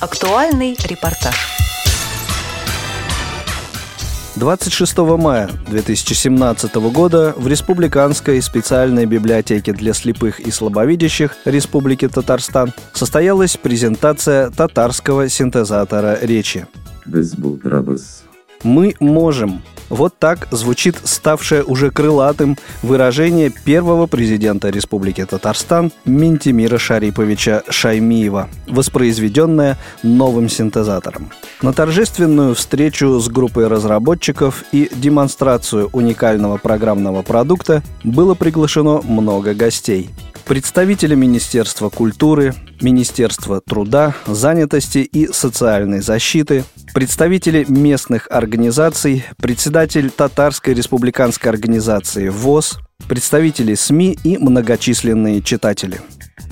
Актуальный 0.00 0.76
репортаж. 0.84 1.34
26 4.36 4.98
мая 5.18 5.50
2017 5.68 6.72
года 6.92 7.34
в 7.36 7.48
Республиканской 7.48 8.40
специальной 8.40 9.06
библиотеке 9.06 9.72
для 9.72 9.92
слепых 9.94 10.38
и 10.38 10.52
слабовидящих 10.52 11.34
Республики 11.44 12.06
Татарстан 12.06 12.72
состоялась 12.92 13.56
презентация 13.56 14.50
татарского 14.50 15.28
синтезатора 15.28 16.16
речи. 16.22 16.68
Мы 18.62 18.94
можем. 19.00 19.62
Вот 19.88 20.18
так 20.18 20.48
звучит 20.50 20.96
ставшее 21.04 21.64
уже 21.64 21.90
крылатым 21.90 22.56
выражение 22.82 23.50
первого 23.50 24.06
президента 24.06 24.68
Республики 24.70 25.24
Татарстан 25.24 25.92
Ментимира 26.04 26.78
Шариповича 26.78 27.62
Шаймиева, 27.68 28.48
воспроизведенное 28.66 29.78
новым 30.02 30.48
синтезатором. 30.48 31.30
На 31.62 31.72
торжественную 31.72 32.54
встречу 32.54 33.18
с 33.18 33.28
группой 33.28 33.66
разработчиков 33.66 34.64
и 34.72 34.90
демонстрацию 34.94 35.88
уникального 35.92 36.58
программного 36.58 37.22
продукта 37.22 37.82
было 38.04 38.34
приглашено 38.34 39.00
много 39.02 39.54
гостей– 39.54 40.10
представители 40.48 41.14
Министерства 41.14 41.90
культуры, 41.90 42.54
Министерства 42.80 43.60
труда, 43.60 44.14
занятости 44.26 44.98
и 44.98 45.30
социальной 45.30 46.00
защиты, 46.00 46.64
представители 46.94 47.66
местных 47.68 48.26
организаций, 48.30 49.24
председатель 49.36 50.10
Татарской 50.10 50.72
республиканской 50.72 51.50
организации 51.50 52.30
ВОЗ, 52.30 52.78
представители 53.08 53.74
СМИ 53.74 54.18
и 54.24 54.38
многочисленные 54.38 55.42
читатели. 55.42 56.00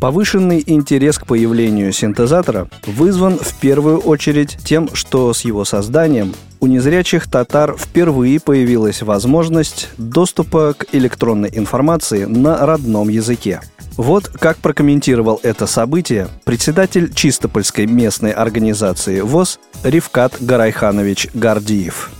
Повышенный 0.00 0.62
интерес 0.66 1.18
к 1.18 1.26
появлению 1.26 1.92
синтезатора 1.92 2.68
вызван 2.86 3.38
в 3.38 3.60
первую 3.60 3.98
очередь 3.98 4.56
тем, 4.64 4.88
что 4.94 5.34
с 5.34 5.42
его 5.42 5.66
созданием 5.66 6.34
у 6.58 6.66
незрячих 6.66 7.30
татар 7.30 7.76
впервые 7.76 8.40
появилась 8.40 9.02
возможность 9.02 9.90
доступа 9.98 10.74
к 10.76 10.86
электронной 10.92 11.50
информации 11.52 12.24
на 12.24 12.64
родном 12.64 13.10
языке. 13.10 13.60
Вот 13.98 14.28
как 14.28 14.56
прокомментировал 14.56 15.38
это 15.42 15.66
событие 15.66 16.28
председатель 16.44 17.12
Чистопольской 17.12 17.84
местной 17.84 18.30
организации 18.30 19.20
ВОЗ 19.20 19.58
Ривкат 19.82 20.36
Гарайханович 20.40 21.28
Гордиев. 21.34 22.10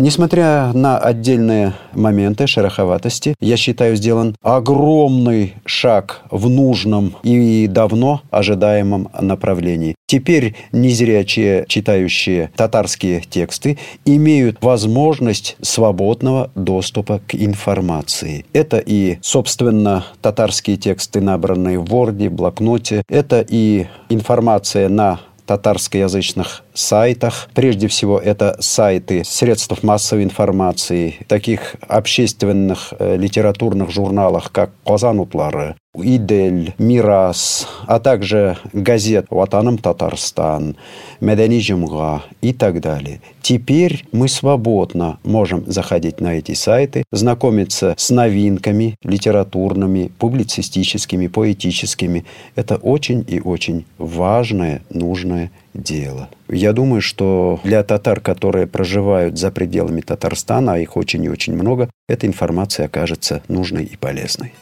Несмотря 0.00 0.72
на 0.74 0.96
отдельные 0.96 1.72
моменты 1.92 2.46
шероховатости, 2.46 3.34
я 3.40 3.56
считаю, 3.56 3.96
сделан 3.96 4.36
огромный 4.42 5.54
шаг 5.64 6.22
в 6.30 6.48
нужном 6.48 7.16
и 7.24 7.66
давно 7.66 8.22
ожидаемом 8.30 9.08
направлении. 9.20 9.96
Теперь 10.06 10.54
незрячие, 10.70 11.64
читающие 11.66 12.52
татарские 12.54 13.22
тексты, 13.22 13.76
имеют 14.04 14.58
возможность 14.62 15.56
свободного 15.62 16.52
доступа 16.54 17.20
к 17.26 17.34
информации. 17.34 18.46
Это 18.52 18.78
и, 18.78 19.18
собственно, 19.20 20.06
татарские 20.22 20.76
тексты, 20.76 21.20
набранные 21.20 21.80
в 21.80 21.86
Word, 21.86 22.30
блокноте. 22.30 23.02
Это 23.08 23.44
и 23.46 23.86
информация 24.08 24.88
на 24.88 25.18
татарскоязычных 25.48 26.62
сайтах. 26.74 27.48
Прежде 27.54 27.88
всего, 27.88 28.18
это 28.18 28.56
сайты 28.60 29.24
средств 29.24 29.82
массовой 29.82 30.24
информации, 30.24 31.16
таких 31.26 31.76
общественных 31.88 32.92
э, 32.98 33.16
литературных 33.16 33.90
журналах, 33.90 34.52
как 34.52 34.70
«Казан 34.84 35.18
утлары», 35.20 35.74
«Идель», 35.96 36.74
«Мирас», 36.78 37.66
а 37.86 37.98
также 37.98 38.58
газет 38.72 39.26
«Ватаным 39.30 39.78
Татарстан», 39.78 40.76
«Медани 41.20 41.60
Жумга» 41.60 42.22
и 42.40 42.52
так 42.52 42.80
далее. 42.80 43.20
Теперь 43.40 44.04
мы 44.12 44.28
свободно 44.28 45.18
можем 45.24 45.64
заходить 45.66 46.20
на 46.20 46.34
эти 46.34 46.52
сайты, 46.52 47.04
знакомиться 47.10 47.94
с 47.96 48.10
новинками 48.10 48.96
литературными, 49.02 50.12
публицистическими, 50.18 51.26
поэтическими. 51.26 52.26
Это 52.54 52.76
очень 52.76 53.24
и 53.26 53.40
очень 53.40 53.86
важное, 53.96 54.82
нужное 54.90 55.50
дело. 55.72 56.28
Я 56.48 56.72
думаю, 56.72 57.00
что 57.00 57.60
для 57.64 57.82
татар, 57.82 58.20
которые 58.20 58.66
проживают 58.66 59.38
за 59.38 59.50
пределами 59.50 60.02
Татарстана, 60.02 60.74
а 60.74 60.78
их 60.78 60.96
очень 60.96 61.24
и 61.24 61.30
очень 61.30 61.54
много, 61.54 61.88
эта 62.08 62.26
информация 62.26 62.86
окажется 62.86 63.42
нужной 63.48 63.84
и 63.84 63.96
полезной. 63.96 64.52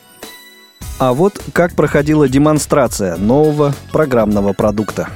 А 0.99 1.13
вот 1.13 1.43
как 1.53 1.75
проходила 1.75 2.27
демонстрация 2.27 3.17
нового 3.17 3.75
программного 3.93 4.55
продукта. 4.55 5.11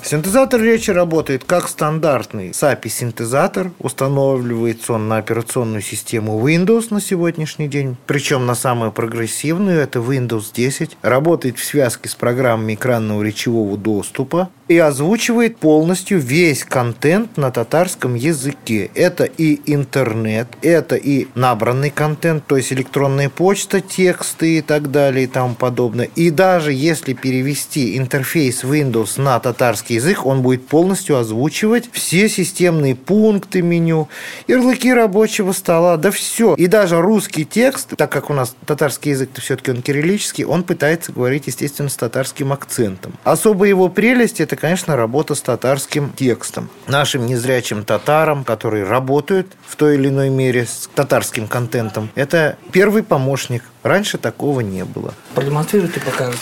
Синтезатор 0.00 0.62
речи 0.62 0.92
работает 0.92 1.42
как 1.42 1.68
стандартный 1.68 2.50
SAPI-синтезатор. 2.50 3.72
Устанавливается 3.80 4.92
он 4.92 5.08
на 5.08 5.16
операционную 5.16 5.82
систему 5.82 6.40
Windows 6.46 6.86
на 6.90 7.00
сегодняшний 7.00 7.66
день. 7.66 7.96
Причем 8.06 8.46
на 8.46 8.54
самую 8.54 8.92
прогрессивную, 8.92 9.80
это 9.80 9.98
Windows 9.98 10.52
10. 10.54 10.96
Работает 11.02 11.58
в 11.58 11.64
связке 11.64 12.08
с 12.08 12.14
программами 12.14 12.74
экранного 12.74 13.20
речевого 13.24 13.76
доступа 13.76 14.50
и 14.68 14.78
озвучивает 14.78 15.56
полностью 15.56 16.20
весь 16.20 16.62
контент 16.62 17.36
на 17.36 17.50
татарском 17.50 18.14
языке. 18.14 18.90
Это 18.94 19.24
и 19.24 19.60
интернет, 19.72 20.46
это 20.62 20.96
и 20.96 21.26
набранный 21.34 21.90
контент, 21.90 22.46
то 22.46 22.56
есть 22.56 22.72
электронная 22.72 23.30
почта, 23.30 23.80
тексты 23.80 24.58
и 24.58 24.60
так 24.60 24.90
далее 24.90 25.24
и 25.24 25.26
тому 25.26 25.54
подобное. 25.54 26.10
И 26.14 26.30
даже 26.30 26.72
если 26.72 27.14
перевести 27.14 27.96
интерфейс 27.96 28.62
Windows 28.62 29.20
на 29.20 29.40
татарский 29.40 29.96
язык, 29.96 30.26
он 30.26 30.42
будет 30.42 30.66
полностью 30.66 31.16
озвучивать 31.16 31.88
все 31.92 32.28
системные 32.28 32.94
пункты 32.94 33.62
меню, 33.62 34.08
ярлыки 34.46 34.92
рабочего 34.92 35.52
стола, 35.52 35.96
да 35.96 36.10
все. 36.10 36.54
И 36.54 36.66
даже 36.66 37.00
русский 37.00 37.46
текст, 37.46 37.96
так 37.96 38.12
как 38.12 38.28
у 38.28 38.34
нас 38.34 38.54
татарский 38.66 39.12
язык 39.12 39.30
все-таки 39.38 39.70
он 39.70 39.80
кириллический, 39.80 40.44
он 40.44 40.62
пытается 40.62 41.12
говорить, 41.12 41.46
естественно, 41.46 41.88
с 41.88 41.96
татарским 41.96 42.52
акцентом. 42.52 43.14
Особая 43.24 43.70
его 43.70 43.88
прелесть– 43.88 44.40
это 44.42 44.57
конечно, 44.57 44.95
работа 44.95 45.35
с 45.35 45.41
татарским 45.41 46.11
текстом. 46.11 46.69
Нашим 46.87 47.25
незрячим 47.25 47.83
татарам, 47.83 48.43
которые 48.43 48.85
работают 48.85 49.47
в 49.65 49.75
той 49.75 49.95
или 49.95 50.09
иной 50.09 50.29
мере 50.29 50.65
с 50.65 50.89
татарским 50.93 51.47
контентом, 51.47 52.09
это 52.15 52.57
первый 52.71 53.03
помощник. 53.03 53.63
Раньше 53.83 54.17
такого 54.17 54.61
не 54.61 54.85
было. 54.85 55.13
Продемонстрируйте, 55.35 55.99
покажите 55.99 56.41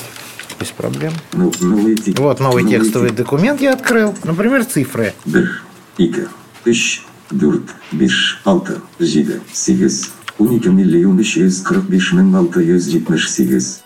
без 0.59 0.69
проблем. 0.69 1.13
Ну, 1.33 1.51
новый 1.59 1.95
вот 2.17 2.39
новый, 2.39 2.61
новый 2.61 2.69
текстовый 2.69 3.09
тип. 3.09 3.17
документ 3.17 3.61
я 3.61 3.73
открыл. 3.73 4.13
Например, 4.23 4.63
цифры. 4.63 5.13
Бір, 5.25 5.63
екі, 5.97 6.27
үш, 6.65 7.03
төрт, 7.29 7.73
беш, 7.91 8.39
алты, 8.45 8.77
жеті, 8.99 9.41
сегіз, 9.53 10.11
он 10.37 10.53
екі 10.57 10.69
миллион 10.69 11.19
үш 11.23 11.35
жүз 11.39 11.63
қырық 11.65 11.89
беш 11.89 12.11
мың 12.13 12.35
алты 12.37 12.63
жүз 12.67 12.91
жетміш 12.93 13.29
сегіз. 13.31 13.81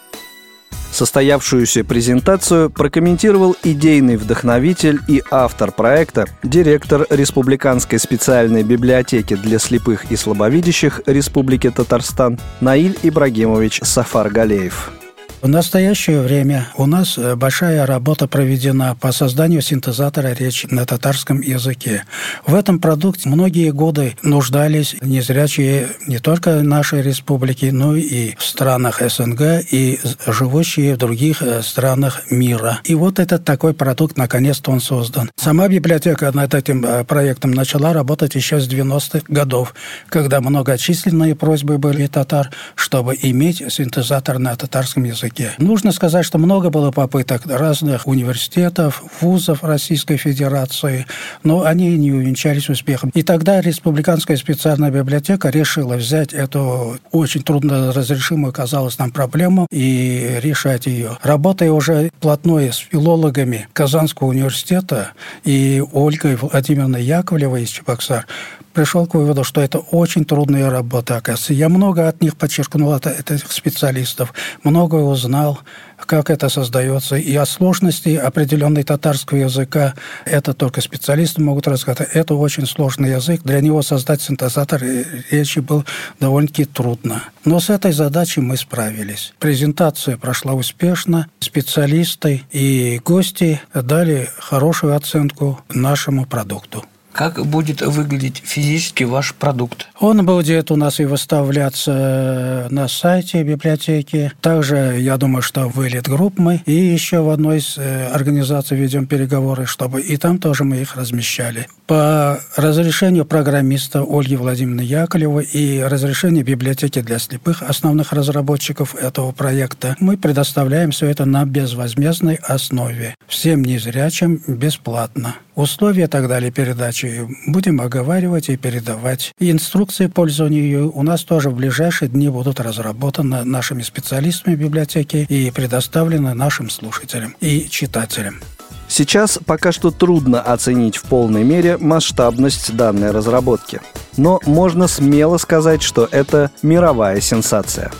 Состоявшуюся 1.00 1.83
презентацию 1.83 2.69
прокомментировал 2.69 3.56
идейный 3.65 4.19
вдохновитель 4.19 5.00
и 5.09 5.22
автор 5.31 5.72
проекта, 5.72 6.27
директор 6.43 7.06
Республиканской 7.09 7.99
специальной 7.99 8.65
библиотеки 8.65 9.34
для 9.34 9.59
слепых 9.59 10.12
и 10.12 10.16
слабовидящих 10.16 11.00
Республики 11.06 11.71
Татарстан 11.71 12.38
Наиль 12.61 12.99
Ибрагимович 13.03 13.81
Сафар-Галеев. 13.83 15.00
В 15.43 15.49
настоящее 15.49 16.21
время 16.21 16.69
у 16.77 16.84
нас 16.84 17.17
э, 17.17 17.34
большая 17.34 17.87
работа 17.87 18.28
проведена 18.28 18.95
по 18.95 19.11
созданию 19.11 19.62
синтезатора 19.62 20.34
речи 20.34 20.67
на 20.71 20.84
татарском 20.84 21.41
языке. 21.41 22.05
В 22.45 22.55
этом 22.55 22.78
продукте 22.78 23.27
многие 23.31 23.71
годы 23.71 24.17
нуждались 24.23 24.97
незрячие 25.00 25.89
не 26.06 26.19
только 26.19 26.62
нашей 26.62 27.00
республики, 27.00 27.67
но 27.67 27.97
и 27.97 28.34
в 28.37 28.45
странах 28.45 29.00
СНГ 29.00 29.65
и 29.71 29.99
живущие 30.27 30.95
в 30.95 30.99
других 30.99 31.41
э, 31.41 31.62
странах 31.62 32.31
мира. 32.31 32.81
И 32.84 32.95
вот 32.95 33.19
этот 33.19 33.43
такой 33.43 33.73
продукт 33.73 34.19
наконец-то 34.19 34.70
он 34.70 34.81
создан. 34.82 35.31
Сама 35.37 35.69
библиотека 35.69 36.31
над 36.32 36.53
этим 36.53 36.85
э, 36.85 37.03
проектом 37.05 37.53
начала 37.53 37.94
работать 37.94 38.35
еще 38.35 38.61
с 38.61 38.69
90-х 38.69 39.25
годов, 39.29 39.75
когда 40.11 40.43
многочисленные 40.43 41.35
просьбы 41.35 41.79
были 41.79 42.09
татар, 42.09 42.50
чтобы 42.75 43.17
иметь 43.23 43.64
синтезатор 43.73 44.38
на 44.38 44.55
татарском 44.55 45.05
языке 45.05 45.30
языке. 45.31 45.55
Нужно 45.59 45.93
сказать, 45.93 46.25
что 46.25 46.38
много 46.38 46.71
было 46.71 46.91
попыток 46.91 47.43
разных 47.47 48.06
университетов, 48.06 49.03
вузов 49.21 49.62
Российской 49.65 50.17
Федерации, 50.17 51.06
но 51.43 51.65
они 51.65 51.97
не 51.97 52.12
увенчались 52.12 52.69
успехом. 52.69 53.11
И 53.15 53.23
тогда 53.23 53.61
Республиканская 53.61 54.37
специальная 54.37 54.91
библиотека 54.91 55.50
решила 55.50 55.94
взять 55.94 56.32
эту 56.32 56.99
очень 57.12 57.43
трудно 57.43 57.93
разрешимую, 57.93 58.53
казалось 58.53 58.99
нам, 58.99 59.11
проблему 59.11 59.67
и 59.71 60.38
решать 60.43 60.87
ее. 60.87 61.19
Работая 61.23 61.71
уже 61.73 62.11
плотное 62.21 62.73
с 62.73 62.76
филологами 62.76 63.69
Казанского 63.73 64.29
университета 64.29 65.12
и 65.44 65.83
Ольгой 65.93 66.37
Владимировной 66.37 67.03
Яковлевой 67.03 67.62
из 67.62 67.71
Чебоксар, 67.71 68.26
пришел 68.72 69.06
к 69.06 69.14
выводу, 69.14 69.44
что 69.44 69.61
это 69.61 69.78
очень 69.78 70.25
трудная 70.25 70.70
работа, 70.70 71.17
оказывается. 71.17 71.55
Я 71.55 71.69
много 71.69 72.08
от 72.08 72.22
них 72.22 72.37
подчеркнул, 72.37 72.93
от 72.93 73.06
этих 73.06 73.50
специалистов, 73.52 74.32
много 74.62 74.96
узнал 74.96 75.31
знал, 75.31 75.61
как 75.96 76.31
это 76.31 76.49
создается. 76.49 77.17
И 77.17 77.34
о 77.37 77.46
сложности 77.46 78.17
определенной 78.17 78.82
татарского 78.82 79.38
языка 79.38 79.94
это 80.25 80.55
только 80.55 80.81
специалисты 80.81 81.40
могут 81.40 81.69
рассказать. 81.69 82.08
Это 82.14 82.34
очень 82.34 82.67
сложный 82.67 83.11
язык. 83.11 83.43
Для 83.44 83.61
него 83.61 83.82
создать 83.82 84.20
синтезатор 84.22 84.82
речи 85.31 85.61
было 85.61 85.84
довольно-таки 86.19 86.64
трудно. 86.64 87.23
Но 87.44 87.61
с 87.61 87.70
этой 87.70 87.93
задачей 87.93 88.40
мы 88.40 88.56
справились. 88.56 89.32
Презентация 89.38 90.16
прошла 90.16 90.55
успешно. 90.55 91.26
Специалисты 91.38 92.43
и 92.50 93.00
гости 93.05 93.61
дали 93.73 94.28
хорошую 94.38 94.96
оценку 94.96 95.61
нашему 95.69 96.26
продукту. 96.26 96.84
Как 97.12 97.45
будет 97.45 97.83
выглядеть 97.83 98.43
физически 98.45 99.05
ваш 99.05 99.35
продукт? 99.35 99.89
Он 99.99 100.25
будет 100.25 100.71
у 100.71 100.77
нас 100.77 101.01
и 101.01 101.05
выставляться 101.05 102.69
на 102.71 102.89
сайте 102.89 103.43
библиотеки. 103.43 104.33
Также, 104.41 104.97
я 104.99 105.17
думаю, 105.17 105.43
что 105.43 105.69
вылет 105.69 106.09
групп 106.09 106.39
мы. 106.39 106.62
И 106.67 106.73
еще 106.73 107.21
в 107.21 107.31
одной 107.31 107.59
из 107.59 107.77
э, 107.77 108.07
организаций 108.09 108.77
ведем 108.77 109.07
переговоры, 109.07 109.67
чтобы 109.67 110.01
и 110.01 110.17
там 110.17 110.39
тоже 110.39 110.65
мы 110.65 110.79
их 110.79 110.97
размещали. 110.97 111.67
По 111.87 112.41
разрешению 112.57 113.25
программиста 113.25 114.05
Ольги 114.09 114.37
Владимировны 114.37 114.83
Яковлевой 114.83 115.45
и 115.45 115.83
разрешению 115.83 116.45
библиотеки 116.45 117.01
для 117.01 117.19
слепых, 117.19 117.62
основных 117.62 118.12
разработчиков 118.12 118.95
этого 118.95 119.33
проекта, 119.33 119.97
мы 120.01 120.17
предоставляем 120.17 120.93
все 120.93 121.07
это 121.07 121.25
на 121.25 121.45
безвозмездной 121.45 122.37
основе. 122.37 123.15
Всем 123.27 123.62
незрячим 123.62 124.41
бесплатно. 124.47 125.35
Условия 125.61 126.05
и 126.05 126.07
так 126.07 126.27
далее 126.27 126.51
передачи 126.51 127.29
будем 127.47 127.83
оговаривать 127.83 128.49
и 128.49 128.57
передавать. 128.57 129.35
И 129.39 129.51
инструкции 129.51 130.07
пользования 130.07 130.62
ее 130.62 130.85
у 130.85 131.03
нас 131.03 131.23
тоже 131.23 131.51
в 131.51 131.55
ближайшие 131.55 132.09
дни 132.09 132.31
будут 132.31 132.61
разработаны 132.61 133.45
нашими 133.45 133.83
специалистами 133.83 134.55
библиотеки 134.55 135.27
и 135.29 135.51
предоставлены 135.51 136.33
нашим 136.33 136.71
слушателям 136.71 137.37
и 137.41 137.69
читателям. 137.69 138.41
Сейчас 138.89 139.39
пока 139.45 139.71
что 139.71 139.91
трудно 139.91 140.41
оценить 140.41 140.97
в 140.97 141.03
полной 141.03 141.45
мере 141.45 141.77
масштабность 141.77 142.75
данной 142.75 143.11
разработки. 143.11 143.83
Но 144.17 144.41
можно 144.47 144.89
смело 144.89 145.37
сказать, 145.37 145.83
что 145.83 146.09
это 146.11 146.51
мировая 146.62 147.21
сенсация. 147.21 147.93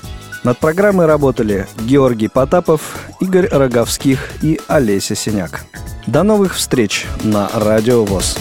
Над 0.45 0.59
программой 0.59 1.05
работали 1.05 1.67
Георгий 1.85 2.29
Потапов, 2.29 3.07
Игорь 3.21 3.49
Роговских 3.51 4.31
и 4.41 4.59
Олеся 4.67 5.15
Синяк. 5.15 5.67
До 6.07 6.23
новых 6.23 6.57
встреч 6.57 7.07
на 7.23 7.49
Радио 7.53 8.05
ВОЗ. 8.05 8.39